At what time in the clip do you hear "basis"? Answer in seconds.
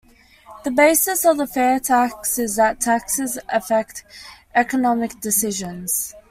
0.71-1.25